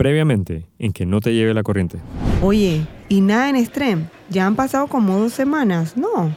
[0.00, 1.98] Previamente, en que no te lleve la corriente.
[2.40, 4.08] Oye, ¿y nada en Extreme?
[4.30, 6.34] Ya han pasado como dos semanas, ¿no?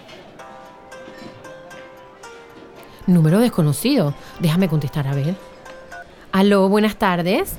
[3.08, 4.14] Número desconocido.
[4.42, 5.36] Déjame contestar a ver.
[6.34, 7.54] Aló, buenas tardes.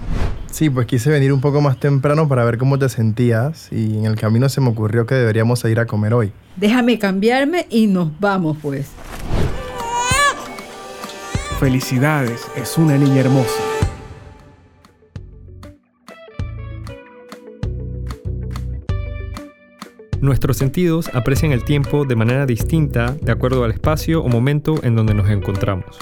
[0.50, 4.04] Sí, pues quise venir un poco más temprano para ver cómo te sentías y en
[4.04, 6.32] el camino se me ocurrió que deberíamos ir a comer hoy.
[6.56, 8.90] Déjame cambiarme y nos vamos pues.
[11.58, 13.73] Felicidades, es una niña hermosa.
[20.24, 24.96] Nuestros sentidos aprecian el tiempo de manera distinta de acuerdo al espacio o momento en
[24.96, 25.98] donde nos encontramos.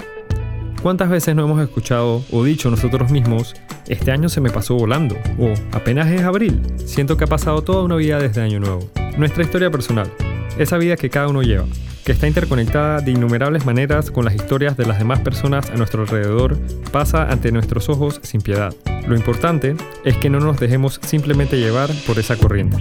[0.81, 3.53] ¿Cuántas veces no hemos escuchado o dicho nosotros mismos,
[3.89, 5.17] este año se me pasó volando?
[5.37, 8.89] O apenas es abril, siento que ha pasado toda una vida desde Año Nuevo.
[9.17, 10.09] Nuestra historia personal,
[10.57, 11.65] esa vida que cada uno lleva,
[12.05, 16.03] que está interconectada de innumerables maneras con las historias de las demás personas a nuestro
[16.03, 16.57] alrededor,
[16.93, 18.73] pasa ante nuestros ojos sin piedad.
[19.05, 22.77] Lo importante es que no nos dejemos simplemente llevar por esa corriente.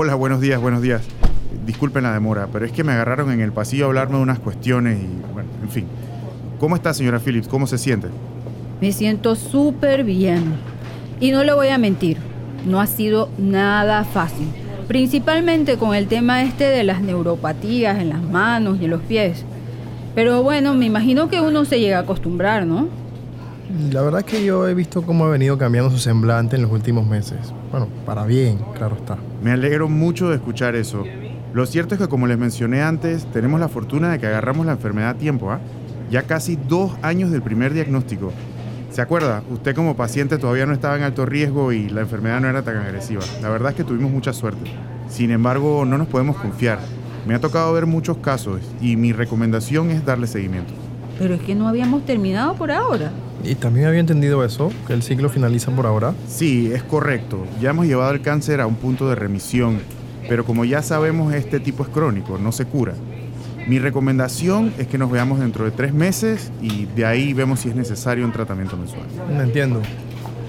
[0.00, 1.02] Hola, buenos días, buenos días.
[1.66, 4.38] Disculpen la demora, pero es que me agarraron en el pasillo a hablarme de unas
[4.38, 5.86] cuestiones y, bueno, en fin.
[6.60, 7.48] ¿Cómo está, señora Phillips?
[7.48, 8.06] ¿Cómo se siente?
[8.80, 10.54] Me siento súper bien.
[11.18, 12.16] Y no le voy a mentir,
[12.64, 14.46] no ha sido nada fácil.
[14.86, 19.44] Principalmente con el tema este de las neuropatías en las manos y en los pies.
[20.14, 22.86] Pero bueno, me imagino que uno se llega a acostumbrar, ¿no?
[23.92, 26.72] La verdad es que yo he visto cómo ha venido cambiando su semblante en los
[26.72, 27.38] últimos meses.
[27.70, 29.18] Bueno, para bien, claro está.
[29.42, 31.04] Me alegro mucho de escuchar eso.
[31.52, 34.72] Lo cierto es que, como les mencioné antes, tenemos la fortuna de que agarramos la
[34.72, 35.60] enfermedad a tiempo, ¿ah?
[36.10, 38.32] Ya casi dos años del primer diagnóstico.
[38.90, 39.42] ¿Se acuerda?
[39.50, 42.78] Usted como paciente todavía no estaba en alto riesgo y la enfermedad no era tan
[42.78, 43.22] agresiva.
[43.42, 44.70] La verdad es que tuvimos mucha suerte.
[45.10, 46.78] Sin embargo, no nos podemos confiar.
[47.26, 50.72] Me ha tocado ver muchos casos y mi recomendación es darle seguimiento.
[51.18, 53.12] Pero es que no habíamos terminado por ahora.
[53.44, 54.70] ¿Y también había entendido eso?
[54.86, 56.14] ¿Que el ciclo finaliza por ahora?
[56.26, 57.46] Sí, es correcto.
[57.60, 59.78] Ya hemos llevado el cáncer a un punto de remisión,
[60.28, 62.94] pero como ya sabemos, este tipo es crónico, no se cura.
[63.66, 67.68] Mi recomendación es que nos veamos dentro de tres meses y de ahí vemos si
[67.68, 69.06] es necesario un tratamiento mensual.
[69.30, 69.82] No entiendo.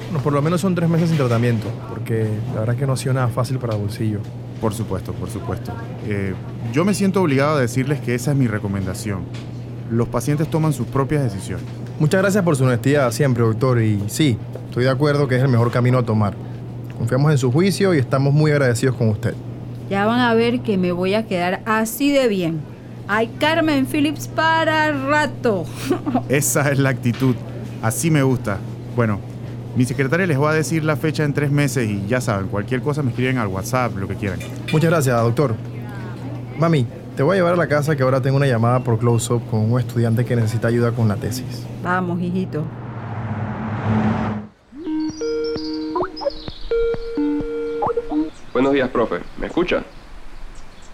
[0.10, 2.94] Bueno, por lo menos son tres meses sin tratamiento, porque la verdad es que no
[2.94, 4.20] ha sido nada fácil para bolsillo.
[4.60, 5.72] Por supuesto, por supuesto.
[6.08, 6.34] Eh,
[6.74, 9.24] yo me siento obligado a decirles que esa es mi recomendación.
[9.92, 11.66] Los pacientes toman sus propias decisiones.
[12.00, 13.82] Muchas gracias por su honestidad siempre, doctor.
[13.82, 14.38] Y sí,
[14.70, 16.34] estoy de acuerdo que es el mejor camino a tomar.
[16.98, 19.34] Confiamos en su juicio y estamos muy agradecidos con usted.
[19.90, 22.62] Ya van a ver que me voy a quedar así de bien.
[23.08, 25.66] Hay Carmen Phillips para rato.
[26.30, 27.36] Esa es la actitud.
[27.82, 28.60] Así me gusta.
[28.96, 29.20] Bueno,
[29.76, 32.82] mi secretaria les va a decir la fecha en tres meses y ya saben, cualquier
[32.82, 34.40] cosa me escriben al WhatsApp, lo que quieran.
[34.72, 35.56] Muchas gracias, doctor.
[36.58, 36.86] Mami,
[37.20, 39.70] te voy a llevar a la casa que ahora tengo una llamada por close-up con
[39.70, 41.66] un estudiante que necesita ayuda con la tesis.
[41.84, 42.64] Vamos, hijito.
[48.54, 49.20] Buenos días, profe.
[49.38, 49.84] ¿Me escucha?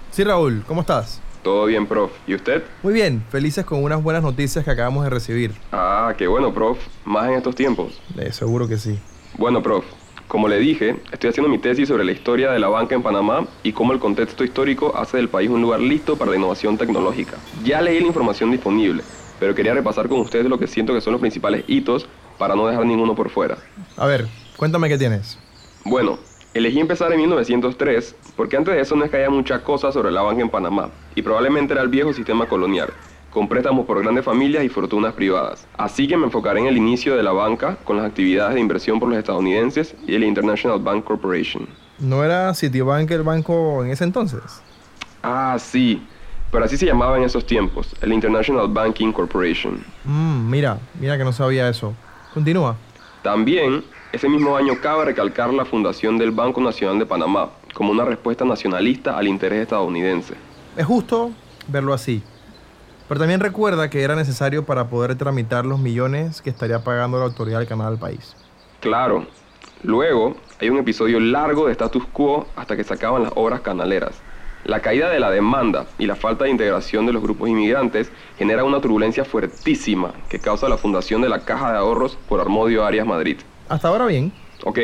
[0.09, 1.21] Sí, Raúl, ¿cómo estás?
[1.43, 2.11] Todo bien, prof.
[2.25, 2.63] ¿Y usted?
[2.81, 5.53] Muy bien, felices con unas buenas noticias que acabamos de recibir.
[5.71, 6.79] Ah, qué bueno, prof.
[7.03, 8.01] Más en estos tiempos.
[8.17, 8.97] Eh, seguro que sí.
[9.37, 9.85] Bueno, prof.
[10.27, 13.45] Como le dije, estoy haciendo mi tesis sobre la historia de la banca en Panamá
[13.61, 17.37] y cómo el contexto histórico hace del país un lugar listo para la innovación tecnológica.
[17.63, 19.03] Ya leí la información disponible,
[19.39, 22.07] pero quería repasar con ustedes lo que siento que son los principales hitos
[22.39, 23.57] para no dejar ninguno por fuera.
[23.97, 24.27] A ver,
[24.57, 25.37] cuéntame qué tienes.
[25.83, 26.17] Bueno,
[26.55, 30.11] elegí empezar en 1903 porque antes de eso no es que haya mucha cosa sobre
[30.11, 32.89] la banca en Panamá y probablemente era el viejo sistema colonial
[33.35, 35.67] con préstamos por grandes familias y fortunas privadas.
[35.75, 38.97] Así que me enfocaré en el inicio de la banca con las actividades de inversión
[38.97, 41.67] por los estadounidenses y el International Bank Corporation.
[41.99, 44.39] ¿No era Citibank el banco en ese entonces?
[45.21, 46.01] Ah, sí,
[46.49, 49.83] pero así se llamaba en esos tiempos, el International Banking Corporation.
[50.05, 51.93] Mm, mira, mira que no sabía eso.
[52.33, 52.77] Continúa.
[53.21, 58.05] También, ese mismo año cabe recalcar la fundación del Banco Nacional de Panamá como una
[58.05, 60.35] respuesta nacionalista al interés estadounidense.
[60.77, 61.31] Es justo
[61.67, 62.23] verlo así.
[63.07, 67.25] Pero también recuerda que era necesario para poder tramitar los millones que estaría pagando la
[67.25, 68.35] autoridad del canal al país.
[68.79, 69.27] Claro.
[69.83, 74.15] Luego, hay un episodio largo de status quo hasta que se acaban las obras canaleras.
[74.63, 78.63] La caída de la demanda y la falta de integración de los grupos inmigrantes genera
[78.63, 83.05] una turbulencia fuertísima que causa la fundación de la Caja de Ahorros por Armodio Arias
[83.05, 83.37] Madrid.
[83.69, 84.33] Hasta ahora bien.
[84.63, 84.79] Ok,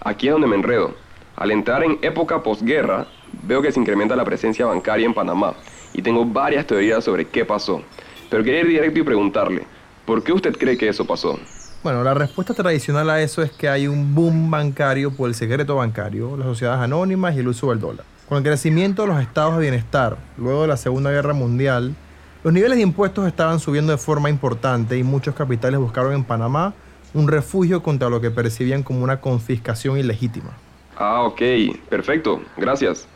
[0.00, 0.94] aquí es donde me enredo.
[1.34, 3.08] Al entrar en época posguerra,
[3.42, 5.54] veo que se incrementa la presencia bancaria en Panamá
[5.94, 7.82] y tengo varias teorías sobre qué pasó.
[8.28, 9.64] Pero quería ir directo y preguntarle,
[10.04, 11.38] ¿por qué usted cree que eso pasó?
[11.82, 15.76] Bueno, la respuesta tradicional a eso es que hay un boom bancario por el secreto
[15.76, 18.04] bancario, las sociedades anónimas y el uso del dólar.
[18.28, 21.94] Con el crecimiento de los estados de bienestar luego de la Segunda Guerra Mundial,
[22.42, 26.74] los niveles de impuestos estaban subiendo de forma importante y muchos capitales buscaron en Panamá
[27.12, 30.50] un refugio contra lo que percibían como una confiscación ilegítima.
[30.96, 31.40] Ah, ok,
[31.88, 33.06] perfecto, gracias.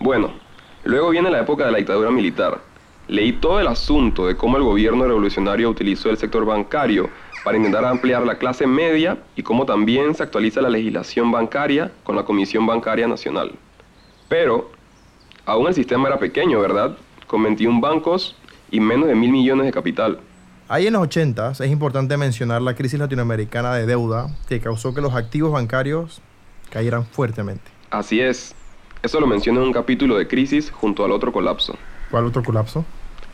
[0.00, 0.30] Bueno,
[0.86, 2.60] luego viene la época de la dictadura militar.
[3.08, 7.08] Leí todo el asunto de cómo el gobierno revolucionario utilizó el sector bancario
[7.44, 12.16] para intentar ampliar la clase media y cómo también se actualiza la legislación bancaria con
[12.16, 13.52] la Comisión Bancaria Nacional.
[14.28, 14.72] Pero,
[15.44, 16.96] aún el sistema era pequeño, ¿verdad?
[17.28, 18.34] Con 21 bancos
[18.72, 20.18] y menos de mil millones de capital.
[20.68, 25.00] Ahí en los 80 es importante mencionar la crisis latinoamericana de deuda que causó que
[25.00, 26.20] los activos bancarios
[26.70, 27.70] cayeran fuertemente.
[27.90, 28.55] Así es.
[29.06, 31.76] Eso lo menciono en un capítulo de Crisis junto al otro colapso.
[32.10, 32.84] ¿Cuál otro colapso?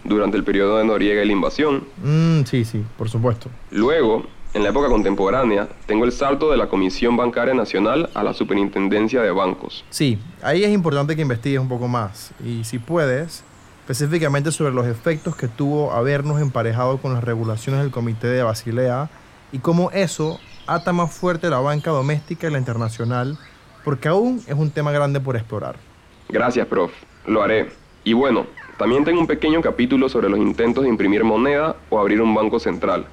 [0.05, 1.85] Durante el periodo de Noriega y la invasión.
[2.05, 3.49] Mm, sí, sí, por supuesto.
[3.71, 8.35] Luego, en la época contemporánea, tengo el salto de la Comisión Bancaria Nacional a la
[8.35, 9.83] Superintendencia de Bancos.
[9.89, 12.33] Sí, ahí es importante que investigues un poco más.
[12.45, 13.43] Y si puedes,
[13.81, 19.09] específicamente sobre los efectos que tuvo habernos emparejado con las regulaciones del Comité de Basilea
[19.53, 23.39] y cómo eso ata más fuerte la banca doméstica y la internacional,
[23.85, 25.77] porque aún es un tema grande por explorar.
[26.29, 26.93] Gracias, prof.
[27.27, 27.71] Lo haré.
[28.05, 28.47] Y bueno,
[28.79, 32.59] también tengo un pequeño capítulo sobre los intentos de imprimir moneda o abrir un banco
[32.59, 33.07] central.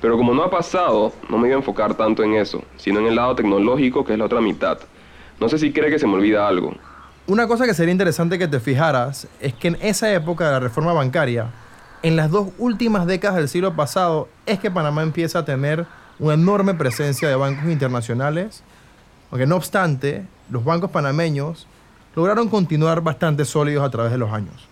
[0.00, 3.06] Pero como no ha pasado, no me voy a enfocar tanto en eso, sino en
[3.06, 4.78] el lado tecnológico, que es la otra mitad.
[5.40, 6.74] No sé si cree que se me olvida algo.
[7.26, 10.60] Una cosa que sería interesante que te fijaras es que en esa época de la
[10.60, 11.50] reforma bancaria,
[12.02, 15.84] en las dos últimas décadas del siglo pasado, es que Panamá empieza a tener
[16.20, 18.62] una enorme presencia de bancos internacionales,
[19.30, 21.66] aunque no obstante, los bancos panameños
[22.14, 24.68] lograron continuar bastante sólidos a través de los años.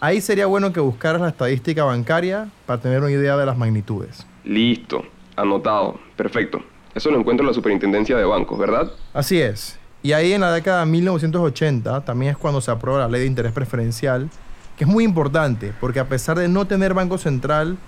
[0.00, 4.26] Ahí sería bueno que buscaras la estadística bancaria para tener una idea de las magnitudes.
[4.44, 5.02] Listo,
[5.36, 6.62] anotado, perfecto.
[6.94, 8.92] Eso lo encuentro en la Superintendencia de Bancos, ¿verdad?
[9.14, 9.78] Así es.
[10.02, 13.26] Y ahí en la década de 1980 también es cuando se aprueba la ley de
[13.26, 14.28] interés preferencial,
[14.76, 17.78] que es muy importante porque a pesar de no tener banco central,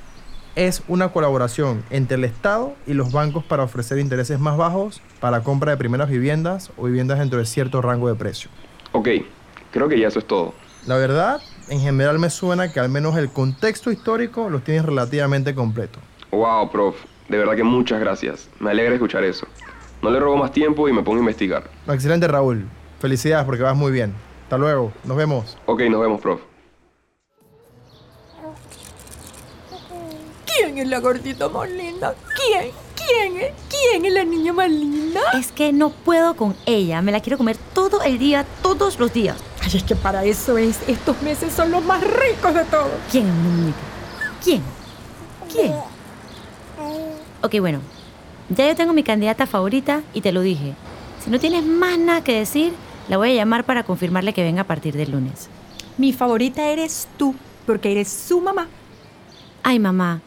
[0.56, 5.42] es una colaboración entre el Estado y los bancos para ofrecer intereses más bajos para
[5.42, 8.50] compra de primeras viviendas o viviendas dentro de cierto rango de precio.
[8.92, 9.08] Ok,
[9.70, 10.54] creo que ya eso es todo.
[10.86, 15.54] La verdad, en general me suena que al menos el contexto histórico lo tienes relativamente
[15.54, 15.98] completo.
[16.30, 16.96] Wow, prof.
[17.28, 18.48] De verdad que muchas gracias.
[18.58, 19.46] Me alegra escuchar eso.
[20.00, 21.64] No le robo más tiempo y me pongo a investigar.
[21.88, 22.64] Excelente, Raúl.
[23.00, 24.14] Felicidades porque vas muy bien.
[24.44, 24.92] Hasta luego.
[25.04, 25.58] Nos vemos.
[25.66, 26.40] Ok, nos vemos, prof.
[30.76, 32.14] ¿Quién es la gordita más linda?
[32.34, 32.70] ¿Quién?
[32.94, 33.52] ¿Quién es?
[33.70, 35.22] ¿Quién es la niña más linda?
[35.32, 37.00] Es que no puedo con ella.
[37.00, 39.38] Me la quiero comer todo el día, todos los días.
[39.62, 40.86] Ay, es que para eso es.
[40.86, 42.90] Estos meses son los más ricos de todos.
[43.10, 43.78] ¿Quién, muñeca?
[44.44, 44.62] ¿Quién?
[45.50, 45.72] ¿Quién?
[47.40, 47.80] Ok, bueno.
[48.50, 50.74] Ya yo tengo mi candidata favorita y te lo dije.
[51.24, 52.74] Si no tienes más nada que decir,
[53.08, 55.48] la voy a llamar para confirmarle que venga a partir del lunes.
[55.96, 57.34] Mi favorita eres tú,
[57.64, 58.68] porque eres su mamá.
[59.62, 60.20] Ay, mamá,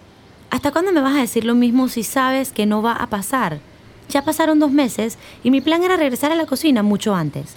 [0.49, 3.59] ¿hasta cuándo me vas a decir lo mismo si sabes que no va a pasar?
[4.09, 7.55] Ya pasaron dos meses y mi plan era regresar a la cocina mucho antes.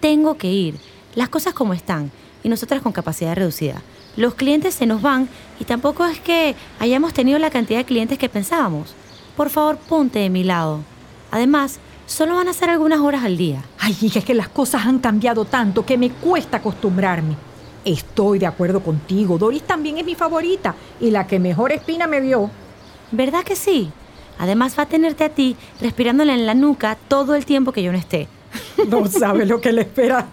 [0.00, 0.78] Tengo que ir,
[1.14, 2.12] las cosas como están,
[2.42, 3.82] y nosotras con capacidad reducida.
[4.16, 8.18] Los clientes se nos van y tampoco es que hayamos tenido la cantidad de clientes
[8.18, 8.94] que pensábamos.
[9.36, 10.80] Por favor, ponte de mi lado.
[11.30, 13.62] Además, solo van a ser algunas horas al día.
[13.78, 17.47] Ay, hija, es que las cosas han cambiado tanto que me cuesta acostumbrarme.
[17.84, 19.38] Estoy de acuerdo contigo.
[19.38, 22.50] Doris también es mi favorita y la que mejor espina me vio.
[23.12, 23.90] ¿Verdad que sí?
[24.38, 27.92] Además va a tenerte a ti respirándole en la nuca todo el tiempo que yo
[27.92, 28.28] no esté.
[28.88, 30.28] No sabe lo que le espera.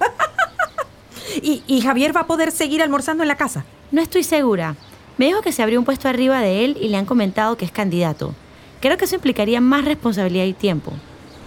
[1.41, 3.65] ¿Y, ¿Y Javier va a poder seguir almorzando en la casa?
[3.91, 4.75] No estoy segura.
[5.17, 7.65] Me dijo que se abrió un puesto arriba de él y le han comentado que
[7.65, 8.33] es candidato.
[8.81, 10.93] Creo que eso implicaría más responsabilidad y tiempo.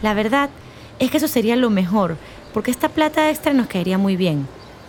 [0.02, 0.50] La verdad
[0.98, 2.16] es que eso sería lo mejor,
[2.52, 4.48] porque esta plata extra nos caería muy bien.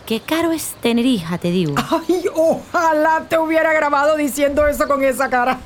[0.10, 1.76] Qué caro es tener hija, te digo.
[1.78, 5.60] Ay, ojalá te hubiera grabado diciendo eso con esa cara.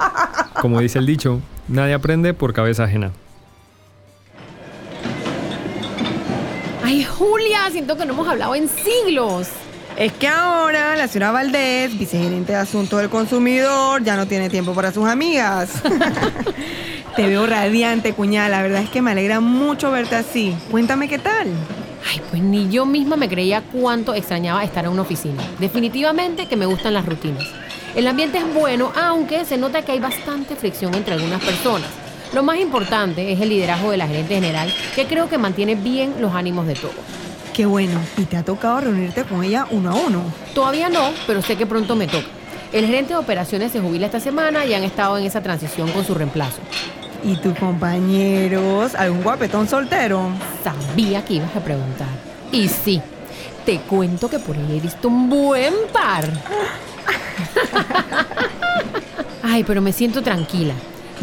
[0.60, 3.12] Como dice el dicho, nadie aprende por cabeza ajena.
[6.82, 9.46] Ay, Julia, siento que no hemos hablado en siglos.
[9.96, 14.74] Es que ahora la señora Valdés, vicegerente de Asuntos del Consumidor, ya no tiene tiempo
[14.74, 15.70] para sus amigas.
[17.14, 18.48] Te veo radiante, cuñada.
[18.48, 20.52] La verdad es que me alegra mucho verte así.
[20.72, 21.46] Cuéntame qué tal.
[22.10, 25.42] Ay, pues ni yo misma me creía cuánto extrañaba estar en una oficina.
[25.58, 27.44] Definitivamente que me gustan las rutinas.
[27.94, 31.88] El ambiente es bueno, aunque se nota que hay bastante fricción entre algunas personas.
[32.34, 36.14] Lo más importante es el liderazgo de la gerente general, que creo que mantiene bien
[36.20, 36.94] los ánimos de todos.
[37.52, 38.00] Qué bueno.
[38.18, 40.22] ¿Y te ha tocado reunirte con ella uno a uno?
[40.54, 42.26] Todavía no, pero sé que pronto me toca.
[42.72, 46.04] El gerente de operaciones se jubila esta semana y han estado en esa transición con
[46.04, 46.58] su reemplazo.
[47.24, 48.94] ¿Y tus compañeros?
[48.94, 50.28] ¿Algún guapetón soltero?
[50.62, 52.08] Sabía que ibas a preguntar.
[52.52, 53.00] Y sí,
[53.64, 56.28] te cuento que por ahí he visto un buen par.
[59.42, 60.74] Ay, pero me siento tranquila.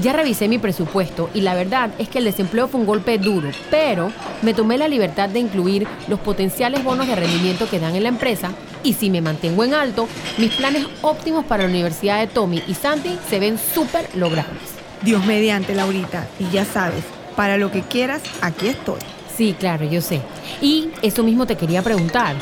[0.01, 3.49] Ya revisé mi presupuesto y la verdad es que el desempleo fue un golpe duro,
[3.69, 8.03] pero me tomé la libertad de incluir los potenciales bonos de rendimiento que dan en
[8.03, 8.51] la empresa
[8.83, 12.73] y si me mantengo en alto, mis planes óptimos para la universidad de Tommy y
[12.73, 14.80] Santi se ven súper logrables.
[15.01, 16.27] Dios mediante, Laurita.
[16.39, 17.03] Y ya sabes,
[17.35, 18.99] para lo que quieras, aquí estoy.
[19.35, 20.21] Sí, claro, yo sé.
[20.61, 22.35] Y eso mismo te quería preguntar.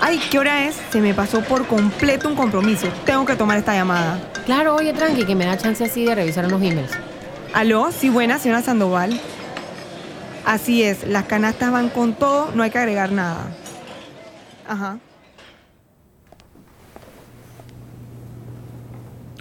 [0.00, 0.76] Ay, ¿qué hora es?
[0.90, 2.86] Se me pasó por completo un compromiso.
[3.04, 4.18] Tengo que tomar esta llamada.
[4.46, 6.92] Claro, oye, tranqui, que me da chance así de revisar unos emails.
[7.52, 7.90] ¿Aló?
[7.92, 9.20] Sí, buena, señora Sandoval.
[10.46, 13.48] Así es, las canastas van con todo, no hay que agregar nada.
[14.66, 14.98] Ajá.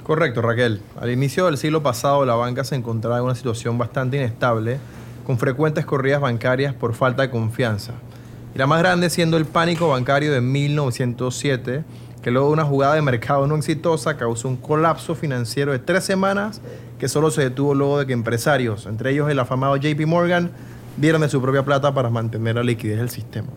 [0.10, 0.82] Correcto, Raquel.
[1.00, 4.80] Al inicio del siglo pasado, la banca se encontraba en una situación bastante inestable,
[5.24, 7.94] con frecuentes corridas bancarias por falta de confianza.
[8.56, 11.84] Y la más grande siendo el pánico bancario de 1907,
[12.24, 16.06] que luego de una jugada de mercado no exitosa causó un colapso financiero de tres
[16.06, 16.60] semanas
[16.98, 20.50] que solo se detuvo luego de que empresarios, entre ellos el afamado JP Morgan,
[20.98, 23.50] dieron de su propia plata para mantener la liquidez del sistema.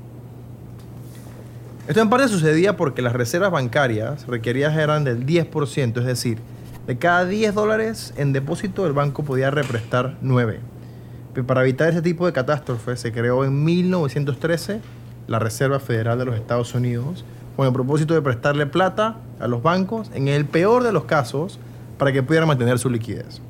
[1.93, 6.39] Esto en parte sucedía porque las reservas bancarias requeridas eran del 10%, es decir,
[6.87, 10.61] de cada 10 dólares en depósito el banco podía represtar 9.
[11.35, 14.81] Pero para evitar ese tipo de catástrofes se creó en 1913
[15.27, 19.63] la Reserva Federal de los Estados Unidos con el propósito de prestarle plata a los
[19.63, 21.59] bancos en el peor de los casos
[21.99, 23.43] para que pudieran mantener su liquidez.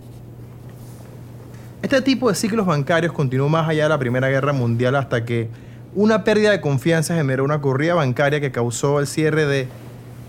[1.81, 5.49] Este tipo de ciclos bancarios continuó más allá de la Primera Guerra Mundial hasta que
[5.95, 9.69] una pérdida de confianza generó una corrida bancaria que causó el cierre de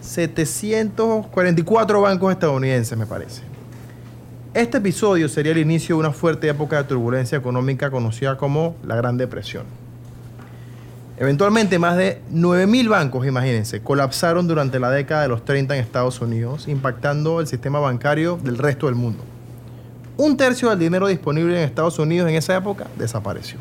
[0.02, 3.42] 744 bancos estadounidenses, me parece.
[4.54, 8.96] Este episodio sería el inicio de una fuerte época de turbulencia económica conocida como la
[8.96, 9.64] Gran Depresión.
[11.18, 16.20] Eventualmente más de 9.000 bancos, imagínense, colapsaron durante la década de los 30 en Estados
[16.22, 19.24] Unidos, impactando el sistema bancario del resto del mundo.
[20.18, 23.58] Un tercio del dinero disponible en Estados Unidos en esa época desapareció.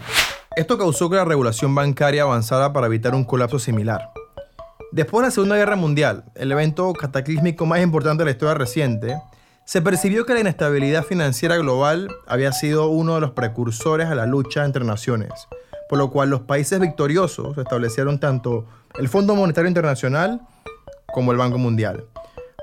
[0.54, 4.12] Esto causó que la regulación bancaria avanzara para evitar un colapso similar.
[4.90, 9.16] Después de la Segunda Guerra Mundial, el evento cataclísmico más importante de la historia reciente,
[9.64, 14.26] se percibió que la inestabilidad financiera global había sido uno de los precursores a la
[14.26, 15.32] lucha entre naciones,
[15.88, 18.66] por lo cual los países victoriosos establecieron tanto
[18.98, 20.42] el Fondo Monetario Internacional
[21.14, 22.04] como el Banco Mundial,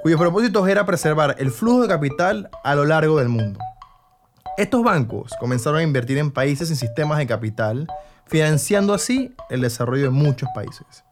[0.03, 3.59] cuyos propósitos era preservar el flujo de capital a lo largo del mundo.
[4.59, 7.87] Estos bancos comenzaron a invertir en países en sistemas de capital,
[8.25, 11.05] financiando así el desarrollo de muchos países.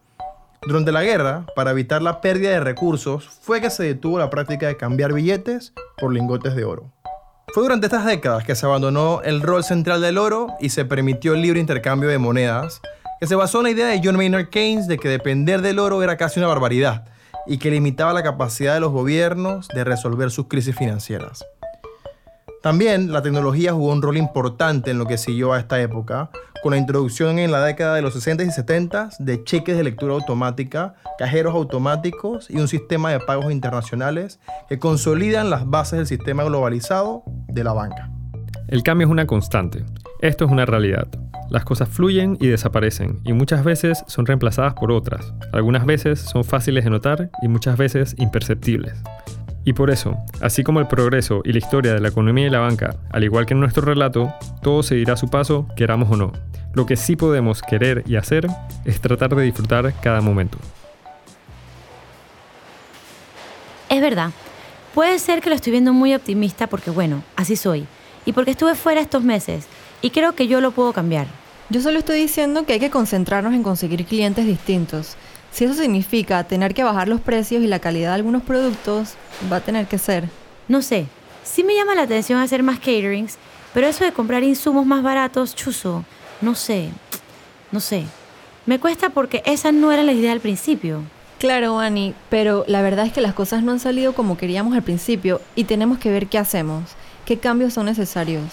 [0.68, 4.68] Durante la guerra, para evitar la pérdida de recursos, fue que se detuvo la práctica
[4.68, 6.92] de cambiar billetes por lingotes de oro.
[7.54, 11.34] Fue durante estas décadas que se abandonó el rol central del oro y se permitió
[11.34, 12.82] el libre intercambio de monedas,
[13.22, 16.04] que se basó en la idea de John Maynard Keynes de que depender del oro
[16.04, 17.06] era casi una barbaridad
[17.46, 21.46] y que limitaba la capacidad de los gobiernos de resolver sus crisis financieras.
[22.68, 26.32] También la tecnología jugó un rol importante en lo que siguió a esta época,
[26.62, 30.16] con la introducción en la década de los 60 y 70 de cheques de lectura
[30.16, 36.44] automática, cajeros automáticos y un sistema de pagos internacionales que consolidan las bases del sistema
[36.44, 38.12] globalizado de la banca.
[38.68, 39.86] El cambio es una constante.
[40.20, 41.08] Esto es una realidad.
[41.50, 45.34] Las cosas fluyen y desaparecen, y muchas veces son reemplazadas por otras.
[45.54, 49.02] Algunas veces son fáciles de notar y muchas veces imperceptibles.
[49.68, 52.60] Y por eso, así como el progreso y la historia de la economía y la
[52.60, 56.32] banca, al igual que en nuestro relato, todo seguirá a su paso, queramos o no.
[56.74, 58.48] Lo que sí podemos querer y hacer
[58.86, 60.58] es tratar de disfrutar cada momento.
[63.90, 64.32] Es verdad.
[64.94, 67.88] Puede ser que lo estoy viendo muy optimista porque, bueno, así soy.
[68.26, 69.68] Y porque estuve fuera estos meses.
[70.02, 71.28] Y creo que yo lo puedo cambiar.
[71.70, 75.18] Yo solo estoy diciendo que hay que concentrarnos en conseguir clientes distintos.
[75.58, 79.16] Si eso significa tener que bajar los precios y la calidad de algunos productos,
[79.52, 80.30] va a tener que ser.
[80.68, 81.08] No sé,
[81.44, 83.40] sí me llama la atención hacer más caterings,
[83.74, 86.06] pero eso de comprar insumos más baratos, chuzo,
[86.42, 86.90] no sé,
[87.72, 88.04] no sé.
[88.68, 91.02] Me cuesta porque esa no era la idea al principio.
[91.40, 94.84] Claro, Annie, pero la verdad es que las cosas no han salido como queríamos al
[94.84, 96.84] principio y tenemos que ver qué hacemos,
[97.26, 98.44] qué cambios son necesarios.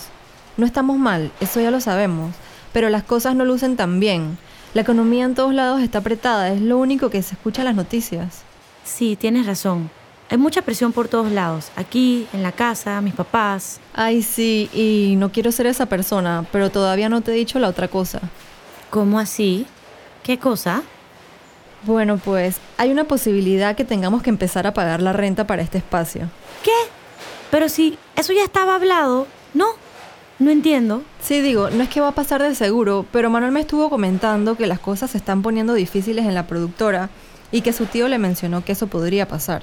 [0.56, 2.34] No estamos mal, eso ya lo sabemos,
[2.72, 4.38] pero las cosas no lucen tan bien.
[4.74, 7.76] La economía en todos lados está apretada, es lo único que se escucha en las
[7.76, 8.42] noticias.
[8.84, 9.88] Sí, tienes razón.
[10.28, 11.70] Hay mucha presión por todos lados.
[11.76, 13.78] Aquí, en la casa, mis papás.
[13.92, 17.68] Ay, sí, y no quiero ser esa persona, pero todavía no te he dicho la
[17.68, 18.20] otra cosa.
[18.90, 19.64] ¿Cómo así?
[20.24, 20.82] ¿Qué cosa?
[21.84, 25.78] Bueno, pues hay una posibilidad que tengamos que empezar a pagar la renta para este
[25.78, 26.28] espacio.
[26.64, 26.72] ¿Qué?
[27.52, 29.66] Pero si eso ya estaba hablado, ¿no?
[30.38, 31.02] No entiendo.
[31.20, 34.56] Sí, digo, no es que va a pasar de seguro, pero Manuel me estuvo comentando
[34.56, 37.08] que las cosas se están poniendo difíciles en la productora
[37.52, 39.62] y que su tío le mencionó que eso podría pasar.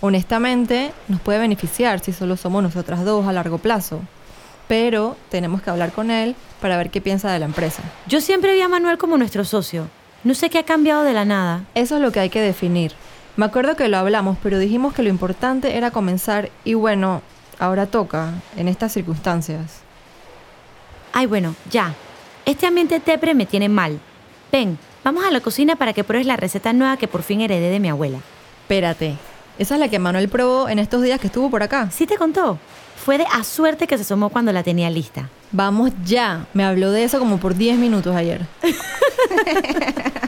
[0.00, 4.00] Honestamente, nos puede beneficiar si solo somos nosotras dos a largo plazo,
[4.68, 7.82] pero tenemos que hablar con él para ver qué piensa de la empresa.
[8.06, 9.88] Yo siempre vi a Manuel como nuestro socio.
[10.22, 11.64] No sé qué ha cambiado de la nada.
[11.74, 12.92] Eso es lo que hay que definir.
[13.36, 17.22] Me acuerdo que lo hablamos, pero dijimos que lo importante era comenzar y bueno,
[17.58, 19.85] ahora toca, en estas circunstancias.
[21.18, 21.94] Ay, bueno, ya.
[22.44, 23.98] Este ambiente tepre me tiene mal.
[24.52, 27.70] Ven, vamos a la cocina para que pruebes la receta nueva que por fin heredé
[27.70, 28.18] de mi abuela.
[28.60, 29.16] Espérate,
[29.58, 31.90] esa es la que Manuel probó en estos días que estuvo por acá.
[31.90, 32.58] ¿Sí te contó?
[33.02, 35.30] Fue de a suerte que se asomó cuando la tenía lista.
[35.52, 36.48] Vamos ya.
[36.52, 38.42] Me habló de eso como por 10 minutos ayer.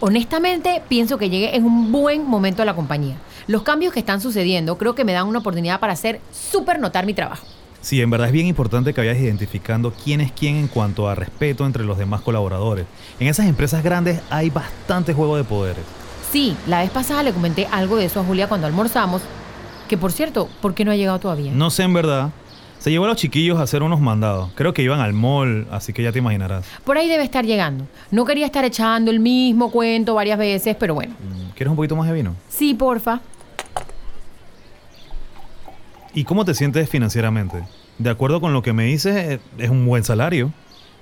[0.00, 3.16] Honestamente, pienso que llegué en un buen momento a la compañía.
[3.48, 7.04] Los cambios que están sucediendo creo que me dan una oportunidad para hacer súper notar
[7.04, 7.44] mi trabajo.
[7.80, 11.16] Sí, en verdad es bien importante que vayas identificando quién es quién en cuanto a
[11.16, 12.86] respeto entre los demás colaboradores.
[13.18, 15.84] En esas empresas grandes hay bastante juego de poderes.
[16.30, 19.22] Sí, la vez pasada le comenté algo de eso a Julia cuando almorzamos,
[19.88, 21.50] que por cierto, ¿por qué no ha llegado todavía?
[21.52, 22.30] No sé en verdad.
[22.78, 24.50] Se llevó a los chiquillos a hacer unos mandados.
[24.54, 26.64] Creo que iban al mall, así que ya te imaginarás.
[26.84, 27.86] Por ahí debe estar llegando.
[28.10, 31.14] No quería estar echando el mismo cuento varias veces, pero bueno.
[31.54, 32.34] ¿Quieres un poquito más de vino?
[32.48, 33.20] Sí, porfa.
[36.14, 37.64] ¿Y cómo te sientes financieramente?
[37.98, 40.52] De acuerdo con lo que me dices, eh, es un buen salario.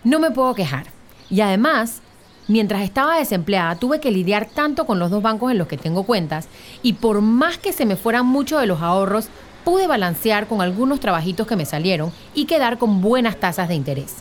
[0.03, 0.87] No me puedo quejar.
[1.29, 2.01] Y además,
[2.49, 6.05] mientras estaba desempleada, tuve que lidiar tanto con los dos bancos en los que tengo
[6.05, 6.49] cuentas
[6.83, 9.29] y por más que se me fueran muchos de los ahorros,
[9.67, 14.19] pude balancear con algunos trabajitos que me salieron y quedar con buenas tasas de interés.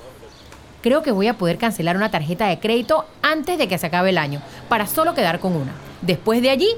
[0.82, 4.10] Creo que voy a poder cancelar una tarjeta de crédito antes de que se acabe
[4.10, 5.72] el año, para solo quedar con una.
[6.02, 6.70] Después de allí,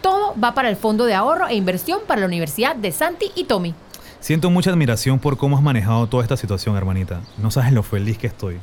[0.00, 3.44] todo va para el fondo de ahorro e inversión para la Universidad de Santi y
[3.44, 3.74] Tommy.
[4.20, 7.20] Siento mucha admiración por cómo has manejado toda esta situación, hermanita.
[7.36, 8.56] No sabes lo feliz que estoy.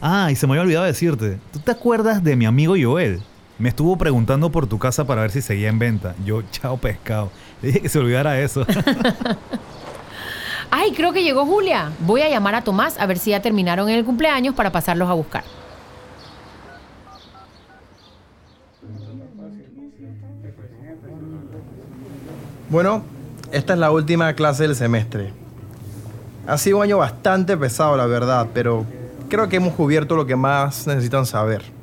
[0.00, 1.40] Ah, y se me había olvidado decirte.
[1.52, 3.20] ¿Tú te acuerdas de mi amigo Joel?
[3.58, 6.14] Me estuvo preguntando por tu casa para ver si seguía en venta.
[6.24, 7.30] Yo, chao pescado.
[7.62, 8.66] Le dije que se olvidara eso.
[10.70, 11.90] Ay, creo que llegó Julia.
[12.00, 15.14] Voy a llamar a Tomás a ver si ya terminaron el cumpleaños para pasarlos a
[15.14, 15.44] buscar.
[22.68, 23.04] Bueno,
[23.52, 25.32] esta es la última clase del semestre.
[26.46, 28.84] Ha sido un año bastante pesado, la verdad, pero
[29.28, 31.75] creo que hemos cubierto lo que más necesitan saber.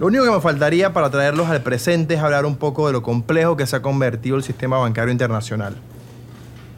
[0.00, 3.02] Lo único que me faltaría para traerlos al presente es hablar un poco de lo
[3.02, 5.76] complejo que se ha convertido el sistema bancario internacional.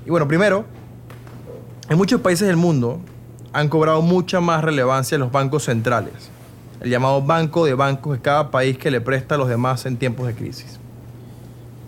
[0.05, 0.65] Y bueno, primero,
[1.89, 3.01] en muchos países del mundo
[3.53, 6.31] han cobrado mucha más relevancia los bancos centrales,
[6.81, 9.99] el llamado banco de bancos de cada país que le presta a los demás en
[9.99, 10.81] tiempos de crisis.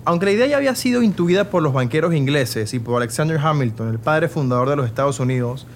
[0.05, 3.89] Aunque la idea ya había sido intuida por los banqueros ingleses y por Alexander Hamilton,
[3.89, 5.67] el padre fundador de los Estados Unidos,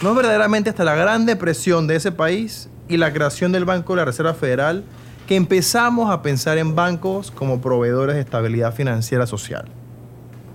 [0.00, 3.94] no es verdaderamente hasta la gran depresión de ese país y la creación del Banco
[3.94, 4.84] de la Reserva Federal
[5.28, 9.66] que empezamos a pensar en bancos como proveedores de estabilidad financiera social.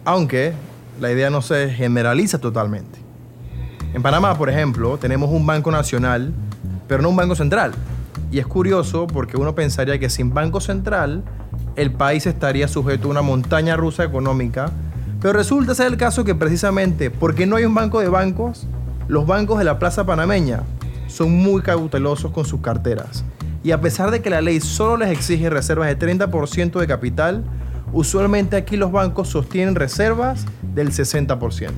[0.04, 0.54] Aunque
[1.00, 2.98] la idea no se generaliza totalmente.
[3.94, 6.34] En Panamá, por ejemplo, tenemos un banco nacional,
[6.88, 7.74] pero no un banco central.
[8.32, 11.24] Y es curioso porque uno pensaría que sin banco central
[11.76, 14.72] el país estaría sujeto a una montaña rusa económica,
[15.22, 18.66] pero resulta ser el caso que precisamente porque no hay un banco de bancos,
[19.08, 20.64] los bancos de la plaza panameña
[21.06, 23.24] son muy cautelosos con sus carteras.
[23.64, 27.44] Y a pesar de que la ley solo les exige reservas de 30% de capital,
[27.94, 30.46] usualmente aquí los bancos sostienen reservas
[30.76, 31.72] del 60%.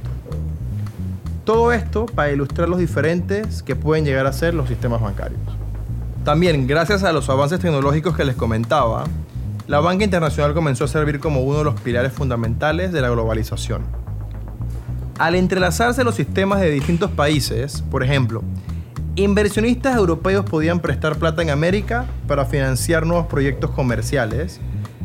[1.43, 5.39] Todo esto para ilustrar los diferentes que pueden llegar a ser los sistemas bancarios.
[6.23, 9.03] También, gracias a los avances tecnológicos que les comentaba,
[9.67, 13.83] la banca internacional comenzó a servir como uno de los pilares fundamentales de la globalización.
[15.19, 18.41] Al entrelazarse los sistemas de distintos países, por ejemplo,
[19.15, 24.59] inversionistas europeos podían prestar plata en América para financiar nuevos proyectos comerciales,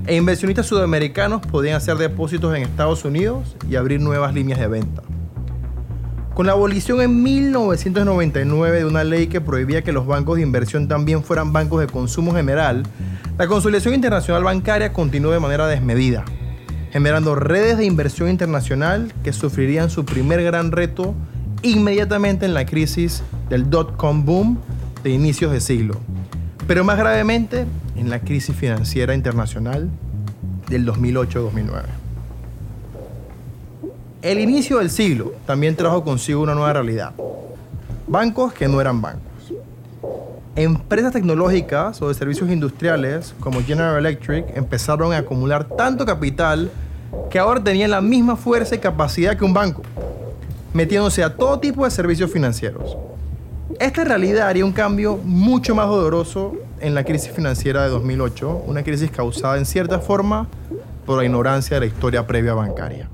[0.06, 5.02] e inversionistas sudamericanos podían hacer depósitos en Estados Unidos y abrir nuevas líneas de venta.
[6.34, 10.88] Con la abolición en 1999 de una ley que prohibía que los bancos de inversión
[10.88, 12.82] también fueran bancos de consumo general,
[13.38, 16.24] la consolidación internacional bancaria continuó de manera desmedida,
[16.90, 21.14] generando redes de inversión internacional que sufrirían su primer gran reto
[21.62, 24.58] inmediatamente en la crisis del dot-com boom
[25.02, 25.96] de inicios de siglo,
[26.66, 29.90] pero más gravemente en la crisis financiera internacional
[30.68, 31.82] del 2008-2009.
[34.22, 37.12] El inicio del siglo también trajo consigo una nueva realidad.
[38.06, 39.22] Bancos que no eran bancos.
[40.56, 46.70] empresas tecnológicas o de servicios industriales como General Electric empezaron a acumular tanto capital
[47.30, 49.82] que ahora tenían la misma fuerza y capacidad que un banco,
[50.74, 52.96] metiéndose a todo tipo de servicios financieros.
[53.78, 58.82] Esta realidad haría un cambio mucho más doloroso en la crisis financiera de 2008, una
[58.82, 60.48] crisis causada en cierta forma
[61.06, 63.08] por la ignorancia de la historia previa bancaria.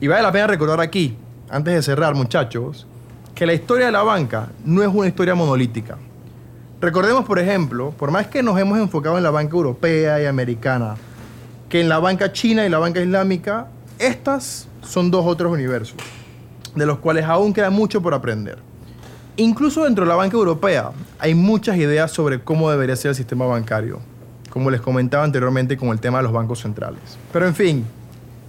[0.00, 1.16] Y vale la pena recordar aquí,
[1.48, 2.86] antes de cerrar muchachos,
[3.34, 5.96] que la historia de la banca no es una historia monolítica.
[6.80, 10.96] Recordemos, por ejemplo, por más que nos hemos enfocado en la banca europea y americana,
[11.68, 15.96] que en la banca china y la banca islámica, estas son dos otros universos,
[16.74, 18.58] de los cuales aún queda mucho por aprender.
[19.36, 23.46] Incluso dentro de la banca europea hay muchas ideas sobre cómo debería ser el sistema
[23.46, 24.00] bancario,
[24.50, 27.00] como les comentaba anteriormente con el tema de los bancos centrales.
[27.32, 27.86] Pero en fin,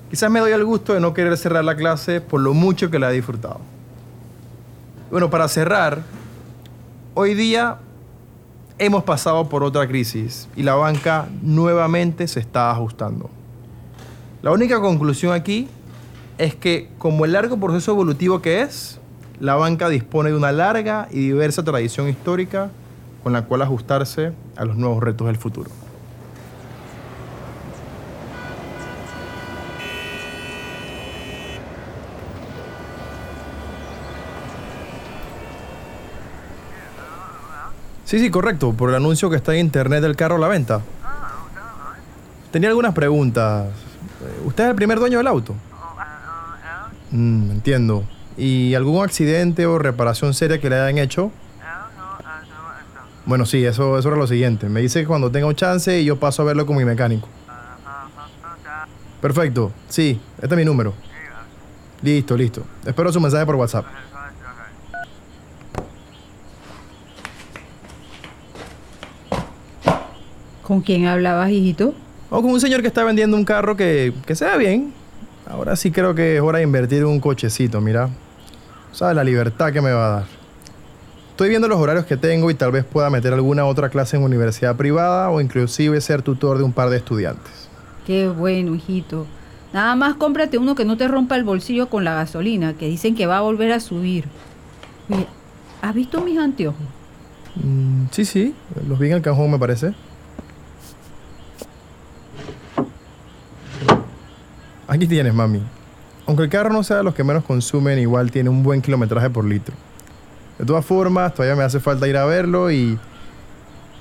[0.09, 2.99] quizás me doy el gusto de no querer cerrar la clase por lo mucho que
[2.99, 3.61] la he disfrutado.
[5.09, 6.01] Bueno, para cerrar,
[7.13, 7.77] hoy día
[8.77, 13.29] hemos pasado por otra crisis y la banca nuevamente se está ajustando.
[14.41, 15.69] La única conclusión aquí
[16.37, 18.99] es que como el largo proceso evolutivo que es,
[19.39, 22.69] la banca dispone de una larga y diversa tradición histórica
[23.23, 25.69] con la cual ajustarse a los nuevos retos del futuro.
[38.05, 40.81] Sí, sí, correcto, por el anuncio que está en internet del carro a la venta.
[42.51, 43.69] Tenía algunas preguntas.
[44.45, 45.55] ¿Usted es el primer dueño del auto?
[47.13, 48.03] Mm, entiendo.
[48.35, 51.31] ¿Y algún accidente o reparación seria que le hayan hecho?
[53.25, 54.67] Bueno, sí, eso, eso era lo siguiente.
[54.67, 57.29] Me dice que cuando tenga un chance y yo paso a verlo con mi mecánico.
[59.21, 60.93] Perfecto, sí, este es mi número.
[62.01, 62.63] Listo, listo.
[62.85, 63.85] Espero su mensaje por WhatsApp.
[70.63, 71.93] ¿Con quién hablabas, hijito?
[72.29, 75.02] O con un señor que está vendiendo un carro que, que se ve bien.
[75.49, 78.09] Ahora sí creo que es hora de invertir en un cochecito, mira.
[78.91, 80.25] ¿Sabes la libertad que me va a dar?
[81.31, 84.23] Estoy viendo los horarios que tengo y tal vez pueda meter alguna otra clase en
[84.23, 87.67] universidad privada o inclusive ser tutor de un par de estudiantes.
[88.05, 89.25] Qué bueno, hijito.
[89.73, 93.15] Nada más cómprate uno que no te rompa el bolsillo con la gasolina, que dicen
[93.15, 94.25] que va a volver a subir.
[95.09, 95.25] Oye,
[95.81, 96.85] ¿has visto mis anteojos?
[97.55, 98.53] Mm, sí, sí,
[98.87, 99.93] los vi en el cajón me parece.
[104.93, 105.59] Aquí tienes, mami.
[106.27, 109.27] Aunque el carro no sea de los que menos consumen, igual tiene un buen kilometraje
[109.27, 109.73] por litro.
[110.59, 112.99] De todas formas, todavía me hace falta ir a verlo y...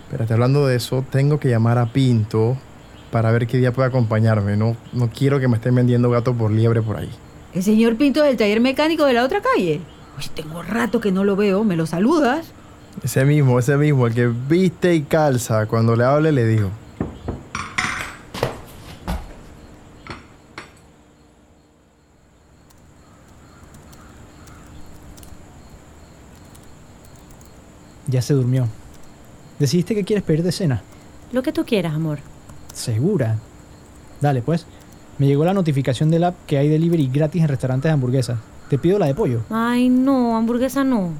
[0.05, 2.59] Espérate, hablando de eso, tengo que llamar a Pinto
[3.11, 4.59] para ver qué día puede acompañarme.
[4.59, 7.09] No, no quiero que me estén vendiendo gato por liebre por ahí.
[7.55, 9.81] El señor Pinto del taller mecánico de la otra calle.
[10.18, 11.64] Oye, tengo rato que no lo veo.
[11.64, 12.52] ¿Me lo saludas?
[13.02, 15.64] Ese mismo, ese mismo, el que viste y calza.
[15.64, 16.68] Cuando le hable le digo.
[28.12, 28.68] Ya se durmió.
[29.59, 30.83] ¿Decidiste que quieres pedir de cena?
[31.33, 32.18] Lo que tú quieras, amor.
[32.75, 33.38] ¿Segura?
[34.20, 34.66] Dale, pues.
[35.16, 38.38] Me llegó la notificación del app que hay delivery gratis en restaurantes de hamburguesas.
[38.68, 39.40] Te pido la de pollo.
[39.48, 41.12] Ay, no, hamburguesa no.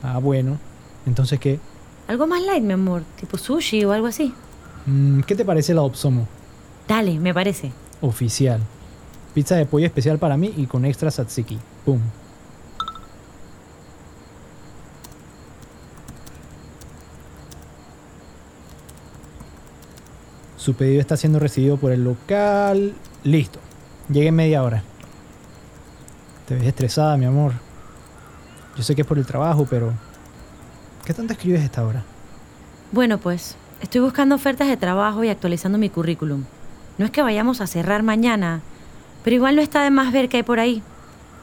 [0.00, 0.58] Ah, bueno.
[1.06, 1.58] Entonces, ¿qué?
[2.06, 3.02] Algo más light, mi amor.
[3.18, 4.32] Tipo sushi o algo así.
[4.86, 6.28] Mm, ¿Qué te parece la Opsomo?
[6.86, 7.72] Dale, me parece.
[8.00, 8.60] Oficial.
[9.34, 11.58] Pizza de pollo especial para mí y con extra tzatziki.
[11.84, 12.00] Pum.
[20.60, 22.92] Su pedido está siendo recibido por el local.
[23.24, 23.58] Listo.
[24.10, 24.82] Llegué en media hora.
[26.46, 27.52] Te ves estresada, mi amor.
[28.76, 29.94] Yo sé que es por el trabajo, pero...
[31.06, 32.04] ¿Qué tanto escribes a esta hora?
[32.92, 36.44] Bueno, pues, estoy buscando ofertas de trabajo y actualizando mi currículum.
[36.98, 38.60] No es que vayamos a cerrar mañana,
[39.24, 40.82] pero igual no está de más ver qué hay por ahí.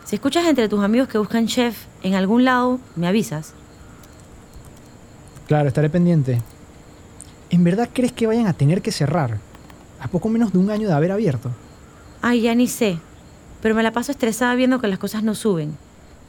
[0.05, 3.55] Si escuchas entre tus amigos que buscan chef en algún lado, me avisas.
[5.47, 6.39] Claro, estaré pendiente.
[7.49, 9.37] ¿En verdad crees que vayan a tener que cerrar?
[9.99, 11.51] A poco menos de un año de haber abierto.
[12.21, 12.99] Ay, ya ni sé.
[13.61, 15.77] Pero me la paso estresada viendo que las cosas no suben.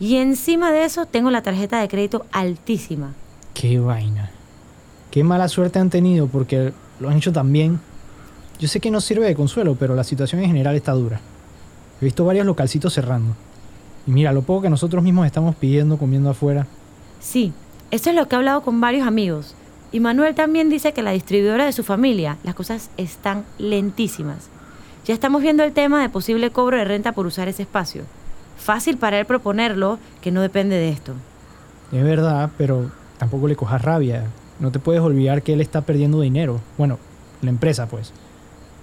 [0.01, 3.15] Y encima de eso tengo la tarjeta de crédito altísima.
[3.53, 4.31] Qué vaina.
[5.11, 7.81] Qué mala suerte han tenido porque lo han hecho tan bien.
[8.61, 11.21] Yo sé que no sirve de consuelo, pero la situación en general está dura.
[12.01, 13.35] He visto varios localcitos cerrando.
[14.07, 16.67] Y mira, lo poco que nosotros mismos estamos pidiendo comiendo afuera.
[17.21, 17.53] Sí,
[17.91, 19.55] eso es lo que he hablado con varios amigos.
[19.91, 24.49] Y Manuel también dice que la distribuidora de su familia, las cosas están lentísimas.
[25.07, 28.03] Ya estamos viendo el tema de posible cobro de renta por usar ese espacio.
[28.59, 31.15] Fácil para él proponerlo, que no depende de esto.
[31.93, 34.27] Es verdad, pero tampoco le cojas rabia.
[34.61, 36.61] No te puedes olvidar que él está perdiendo dinero.
[36.77, 36.99] Bueno,
[37.41, 38.13] la empresa pues.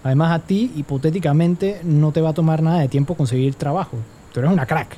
[0.04, 3.98] Además a ti, hipotéticamente, no te va a tomar nada de tiempo conseguir trabajo.
[4.34, 4.98] Tú eres una crack.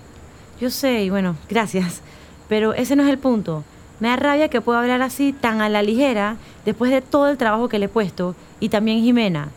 [0.59, 2.01] Yo sé, y bueno, gracias.
[2.47, 3.63] Pero ese no es el punto.
[3.99, 7.37] Me da rabia que pueda hablar así tan a la ligera después de todo el
[7.37, 8.35] trabajo que le he puesto.
[8.59, 9.49] Y también Jimena.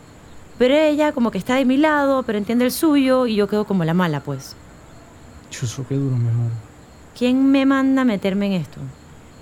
[0.57, 3.65] Pero ella como que está de mi lado, pero entiende el suyo y yo quedo
[3.65, 4.55] como la mala, pues.
[5.49, 6.51] Chuso, qué duro, mi amor.
[7.17, 8.79] ¿Quién me manda a meterme en esto?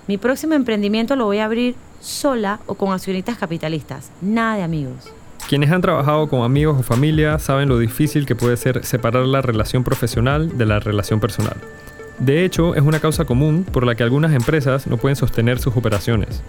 [0.06, 4.10] Mi próximo emprendimiento lo voy a abrir sola o con accionistas capitalistas.
[4.20, 5.12] Nada de amigos.
[5.48, 9.42] Quienes han trabajado con amigos o familia saben lo difícil que puede ser separar la
[9.42, 11.56] relación profesional de la relación personal.
[12.20, 15.74] De hecho, es una causa común por la que algunas empresas no pueden sostener sus
[15.74, 16.42] operaciones.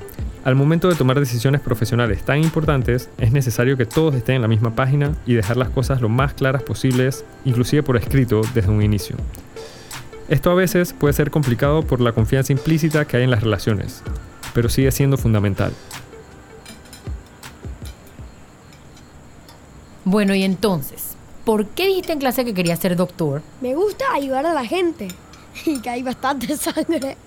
[0.43, 4.49] Al momento de tomar decisiones profesionales tan importantes, es necesario que todos estén en la
[4.49, 8.81] misma página y dejar las cosas lo más claras posibles, inclusive por escrito, desde un
[8.81, 9.15] inicio.
[10.27, 14.03] Esto a veces puede ser complicado por la confianza implícita que hay en las relaciones,
[14.53, 15.71] pero sigue siendo fundamental.
[20.03, 23.41] Bueno, y entonces, ¿por qué dijiste en clase que querías ser doctor?
[23.61, 25.07] Me gusta ayudar a la gente
[25.65, 27.17] y que hay bastante sangre.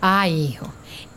[0.00, 0.66] Ay, hijo.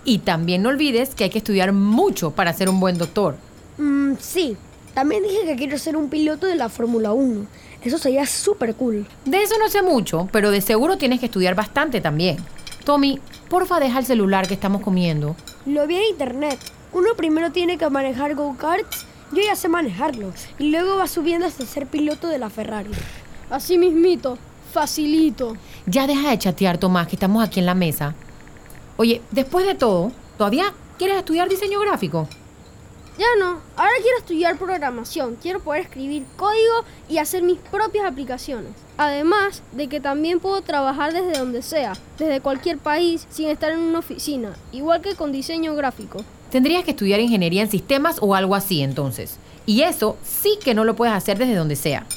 [0.06, 3.38] Y también no olvides que hay que estudiar mucho para ser un buen doctor.
[3.78, 4.58] Mm, sí,
[4.94, 7.46] también dije que quiero ser un piloto de la Fórmula 1.
[7.84, 9.08] Eso sería súper cool.
[9.26, 12.38] De eso no sé mucho, pero de seguro tienes que estudiar bastante también.
[12.86, 13.20] Tommy,
[13.50, 15.36] porfa deja el celular que estamos comiendo.
[15.66, 16.60] Lo vi en internet.
[16.92, 19.06] Uno primero tiene que manejar go-karts.
[19.32, 20.32] Yo ya sé manejarlo.
[20.60, 22.92] Y luego va subiendo hasta ser piloto de la Ferrari.
[23.50, 24.38] Así mismito.
[24.74, 25.56] Facilito.
[25.86, 28.16] Ya deja de chatear, Tomás, que estamos aquí en la mesa.
[28.98, 32.28] Oye, después de todo, ¿todavía quieres estudiar diseño gráfico?
[33.20, 38.72] Ya no, ahora quiero estudiar programación, quiero poder escribir código y hacer mis propias aplicaciones.
[38.98, 43.80] Además de que también puedo trabajar desde donde sea, desde cualquier país, sin estar en
[43.80, 46.24] una oficina, igual que con diseño gráfico.
[46.50, 49.38] Tendrías que estudiar ingeniería en sistemas o algo así entonces.
[49.68, 52.08] Y eso sí que no lo puedes hacer desde donde sea.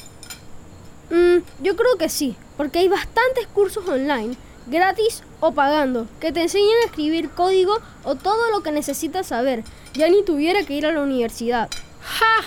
[1.11, 6.41] Mm, yo creo que sí, porque hay bastantes cursos online, gratis o pagando, que te
[6.41, 9.63] enseñan a escribir código o todo lo que necesitas saber.
[9.93, 11.69] Ya ni tuviera que ir a la universidad.
[12.01, 12.43] ¡Ja!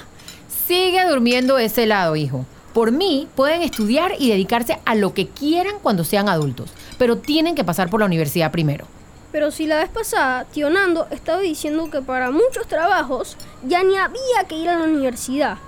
[0.67, 2.45] Sigue durmiendo ese lado, hijo.
[2.73, 7.55] Por mí, pueden estudiar y dedicarse a lo que quieran cuando sean adultos, pero tienen
[7.55, 8.87] que pasar por la universidad primero.
[9.33, 13.97] Pero si la vez pasada, tío Nando estaba diciendo que para muchos trabajos ya ni
[13.97, 15.59] había que ir a la universidad.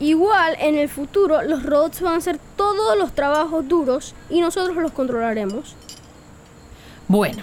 [0.00, 4.76] Igual en el futuro los robots van a hacer todos los trabajos duros y nosotros
[4.76, 5.74] los controlaremos.
[7.08, 7.42] Bueno,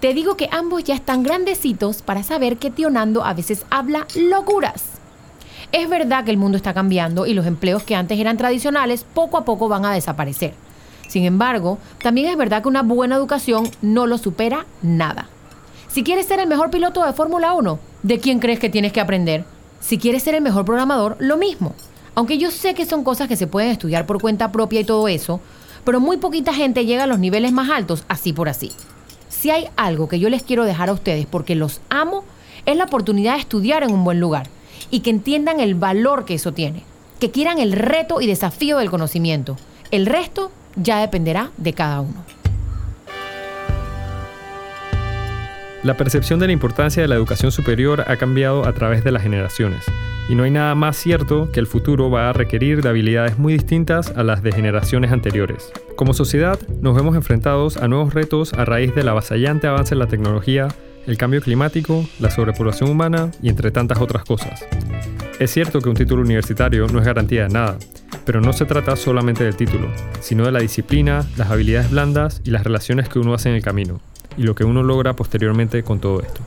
[0.00, 4.06] te digo que ambos ya están grandecitos para saber que tío Nando a veces habla
[4.14, 4.84] locuras.
[5.72, 9.38] Es verdad que el mundo está cambiando y los empleos que antes eran tradicionales poco
[9.38, 10.54] a poco van a desaparecer.
[11.08, 15.28] Sin embargo, también es verdad que una buena educación no lo supera nada.
[15.88, 19.00] Si quieres ser el mejor piloto de Fórmula 1, ¿de quién crees que tienes que
[19.00, 19.44] aprender?
[19.82, 21.74] Si quieres ser el mejor programador, lo mismo.
[22.14, 25.08] Aunque yo sé que son cosas que se pueden estudiar por cuenta propia y todo
[25.08, 25.40] eso,
[25.84, 28.70] pero muy poquita gente llega a los niveles más altos así por así.
[29.28, 32.22] Si hay algo que yo les quiero dejar a ustedes porque los amo,
[32.64, 34.48] es la oportunidad de estudiar en un buen lugar
[34.90, 36.84] y que entiendan el valor que eso tiene,
[37.18, 39.56] que quieran el reto y desafío del conocimiento.
[39.90, 42.41] El resto ya dependerá de cada uno.
[45.82, 49.24] La percepción de la importancia de la educación superior ha cambiado a través de las
[49.24, 49.84] generaciones,
[50.28, 53.54] y no hay nada más cierto que el futuro va a requerir de habilidades muy
[53.54, 55.72] distintas a las de generaciones anteriores.
[55.96, 60.06] Como sociedad, nos vemos enfrentados a nuevos retos a raíz del avasallante avance en la
[60.06, 60.68] tecnología,
[61.08, 64.64] el cambio climático, la sobrepoblación humana y entre tantas otras cosas.
[65.40, 67.76] Es cierto que un título universitario no es garantía de nada,
[68.24, 69.88] pero no se trata solamente del título,
[70.20, 73.62] sino de la disciplina, las habilidades blandas y las relaciones que uno hace en el
[73.62, 74.00] camino,
[74.36, 76.40] y lo que uno logra posteriormente con todo esto.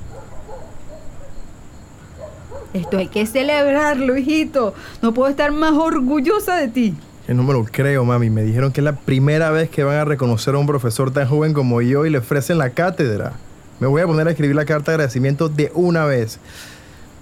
[2.74, 4.74] Esto hay que celebrarlo, hijito.
[5.02, 6.94] No puedo estar más orgullosa de ti.
[7.26, 8.30] Que no me lo creo, mami.
[8.30, 11.28] Me dijeron que es la primera vez que van a reconocer a un profesor tan
[11.28, 13.34] joven como yo y le ofrecen la cátedra.
[13.80, 16.40] Me voy a poner a escribir la carta de agradecimiento de una vez.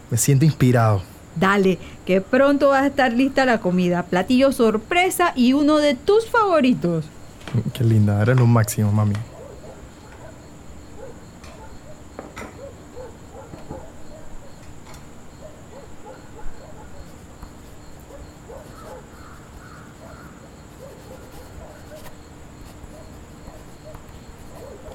[0.10, 1.04] Me siento inspirado.
[1.36, 4.04] Dale, que pronto va a estar lista la comida.
[4.04, 7.06] Platillo sorpresa y uno de tus favoritos.
[7.74, 9.14] Qué linda, eres lo máximo, mami.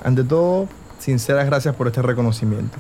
[0.09, 0.69] Ante todo,
[0.99, 2.79] sinceras gracias por este reconocimiento.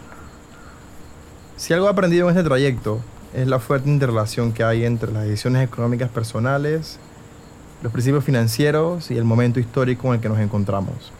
[1.58, 3.00] Si algo he aprendido en este trayecto
[3.34, 6.98] es la fuerte interrelación que hay entre las decisiones económicas personales,
[7.82, 11.12] los principios financieros y el momento histórico en el que nos encontramos.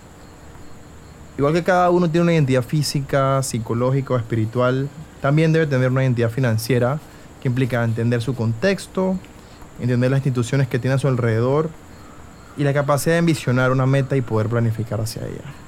[1.36, 4.88] Igual que cada uno tiene una identidad física, psicológica o espiritual,
[5.20, 7.00] también debe tener una identidad financiera
[7.42, 9.18] que implica entender su contexto,
[9.78, 11.68] entender las instituciones que tiene a su alrededor
[12.56, 15.67] y la capacidad de envisionar una meta y poder planificar hacia ella.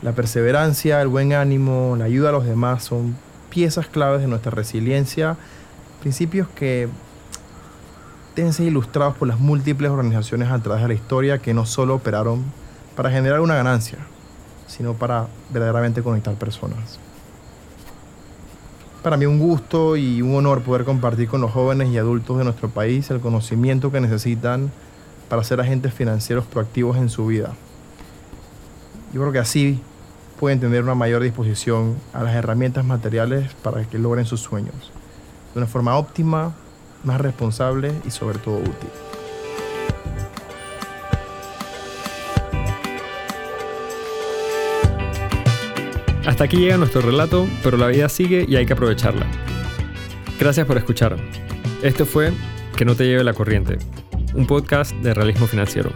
[0.00, 3.16] La perseverancia, el buen ánimo, la ayuda a los demás son
[3.50, 5.36] piezas claves de nuestra resiliencia,
[6.00, 6.88] principios que
[8.36, 11.96] deben ser ilustrados por las múltiples organizaciones a través de la historia que no solo
[11.96, 12.44] operaron
[12.94, 13.98] para generar una ganancia,
[14.68, 17.00] sino para verdaderamente conectar personas.
[19.02, 22.44] Para mí un gusto y un honor poder compartir con los jóvenes y adultos de
[22.44, 24.70] nuestro país el conocimiento que necesitan
[25.28, 27.54] para ser agentes financieros proactivos en su vida.
[29.12, 29.80] Yo creo que así
[30.38, 34.92] pueden tener una mayor disposición a las herramientas materiales para que logren sus sueños
[35.54, 36.54] de una forma óptima,
[37.04, 38.90] más responsable y sobre todo útil.
[46.26, 49.26] Hasta aquí llega nuestro relato, pero la vida sigue y hay que aprovecharla.
[50.38, 51.16] Gracias por escuchar.
[51.82, 52.32] Esto fue
[52.76, 53.78] Que no te lleve la corriente,
[54.34, 55.90] un podcast de realismo financiero.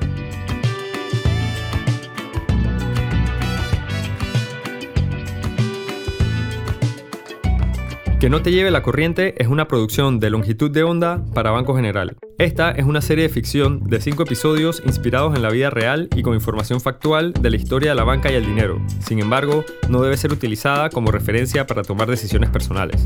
[8.22, 11.74] Que no te lleve la corriente es una producción de longitud de onda para Banco
[11.74, 12.16] General.
[12.38, 16.22] Esta es una serie de ficción de cinco episodios inspirados en la vida real y
[16.22, 18.80] con información factual de la historia de la banca y el dinero.
[19.00, 23.04] Sin embargo, no debe ser utilizada como referencia para tomar decisiones personales.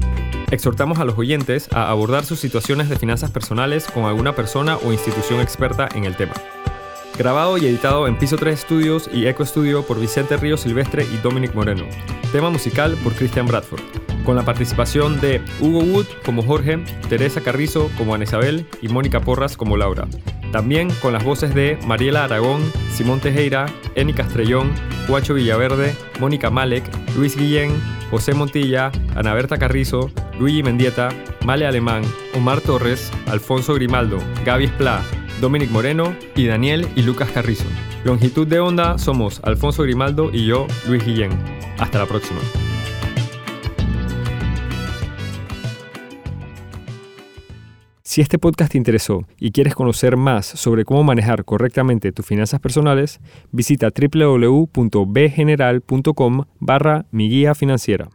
[0.50, 4.92] Exhortamos a los oyentes a abordar sus situaciones de finanzas personales con alguna persona o
[4.92, 6.34] institución experta en el tema.
[7.16, 11.16] Grabado y editado en Piso 3 Studios y Eco Studio por Vicente Río Silvestre y
[11.22, 11.86] Dominic Moreno.
[12.32, 14.05] Tema musical por Christian Bradford.
[14.26, 19.20] Con la participación de Hugo Wood como Jorge, Teresa Carrizo como Ana Isabel y Mónica
[19.20, 20.08] Porras como Laura.
[20.50, 22.60] También con las voces de Mariela Aragón,
[22.92, 24.72] Simón Tejera, Eni Castrellón,
[25.06, 26.82] Guacho Villaverde, Mónica Malek,
[27.16, 27.70] Luis Guillén,
[28.10, 30.10] José Montilla, Ana Berta Carrizo,
[30.40, 31.10] Luigi Mendieta,
[31.44, 32.02] Male Alemán,
[32.34, 35.02] Omar Torres, Alfonso Grimaldo, Gaby Esplá,
[35.40, 37.66] Dominic Moreno y Daniel y Lucas Carrizo.
[38.02, 41.30] Longitud de onda somos Alfonso Grimaldo y yo, Luis Guillén.
[41.78, 42.40] Hasta la próxima.
[48.16, 52.60] Si este podcast te interesó y quieres conocer más sobre cómo manejar correctamente tus finanzas
[52.60, 53.20] personales,
[53.52, 58.08] visita www.bgeneral.com barra mi guía financiera.